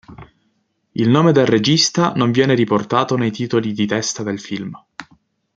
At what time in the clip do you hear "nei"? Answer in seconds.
3.17-3.29